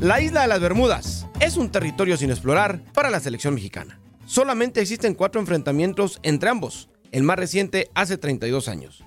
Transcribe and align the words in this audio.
La 0.00 0.20
isla 0.20 0.42
de 0.42 0.48
las 0.48 0.60
Bermudas 0.60 1.26
es 1.40 1.56
un 1.56 1.70
territorio 1.70 2.16
sin 2.16 2.30
explorar 2.30 2.82
para 2.92 3.10
la 3.10 3.20
selección 3.20 3.54
mexicana. 3.54 4.00
Solamente 4.26 4.80
existen 4.80 5.14
cuatro 5.14 5.40
enfrentamientos 5.40 6.20
entre 6.22 6.50
ambos, 6.50 6.88
el 7.12 7.22
más 7.22 7.38
reciente 7.38 7.90
hace 7.94 8.16
32 8.16 8.68
años. 8.68 9.02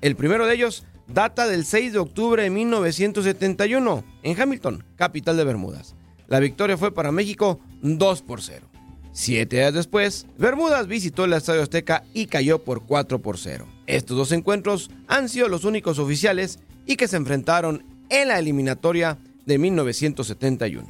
El 0.00 0.16
primero 0.16 0.46
de 0.46 0.54
ellos 0.54 0.84
data 1.06 1.46
del 1.46 1.64
6 1.64 1.92
de 1.92 1.98
octubre 1.98 2.42
de 2.42 2.50
1971 2.50 4.04
en 4.22 4.40
Hamilton, 4.40 4.84
capital 4.96 5.36
de 5.36 5.44
Bermudas. 5.44 5.94
La 6.26 6.40
victoria 6.40 6.76
fue 6.76 6.92
para 6.94 7.12
México 7.12 7.60
2 7.82 8.22
por 8.22 8.42
0. 8.42 8.66
Siete 9.12 9.56
días 9.56 9.74
después, 9.74 10.26
Bermudas 10.38 10.88
visitó 10.88 11.24
el 11.24 11.34
Estadio 11.34 11.62
Azteca 11.62 12.02
y 12.14 12.26
cayó 12.26 12.64
por 12.64 12.84
4 12.84 13.20
por 13.20 13.38
0. 13.38 13.66
Estos 13.86 14.16
dos 14.16 14.32
encuentros 14.32 14.90
han 15.08 15.28
sido 15.28 15.48
los 15.48 15.64
únicos 15.64 15.98
oficiales 15.98 16.58
y 16.86 16.96
que 16.96 17.08
se 17.08 17.16
enfrentaron 17.16 17.84
en 18.08 18.28
la 18.28 18.38
eliminatoria 18.38 19.18
de 19.46 19.58
1971. 19.58 20.86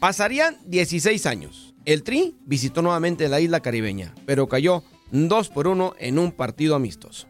Pasarían 0.00 0.56
16 0.66 1.26
años. 1.26 1.74
El 1.84 2.02
Tri 2.02 2.36
visitó 2.44 2.82
nuevamente 2.82 3.28
la 3.28 3.40
isla 3.40 3.60
caribeña, 3.60 4.14
pero 4.26 4.48
cayó 4.48 4.82
2 5.10 5.48
por 5.50 5.68
1 5.68 5.94
en 5.98 6.18
un 6.18 6.32
partido 6.32 6.74
amistoso. 6.74 7.28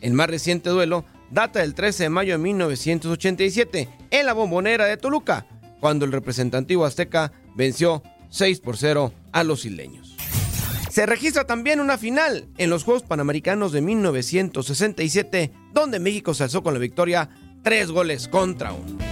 El 0.00 0.14
más 0.14 0.28
reciente 0.28 0.70
duelo 0.70 1.04
data 1.30 1.60
del 1.60 1.74
13 1.74 2.04
de 2.04 2.08
mayo 2.10 2.32
de 2.32 2.38
1987 2.38 3.88
en 4.10 4.26
la 4.26 4.32
bombonera 4.32 4.86
de 4.86 4.96
Toluca, 4.96 5.46
cuando 5.80 6.04
el 6.04 6.12
representativo 6.12 6.84
azteca 6.84 7.32
venció 7.54 8.02
6 8.30 8.60
por 8.60 8.76
0 8.76 9.12
a 9.32 9.44
los 9.44 9.64
isleños. 9.64 10.11
Se 10.92 11.06
registra 11.06 11.46
también 11.46 11.80
una 11.80 11.96
final 11.96 12.48
en 12.58 12.68
los 12.68 12.84
Juegos 12.84 13.02
Panamericanos 13.04 13.72
de 13.72 13.80
1967, 13.80 15.50
donde 15.72 15.98
México 15.98 16.34
se 16.34 16.44
alzó 16.44 16.62
con 16.62 16.74
la 16.74 16.80
victoria 16.80 17.30
3 17.62 17.90
goles 17.90 18.28
contra 18.28 18.74
1. 18.74 19.11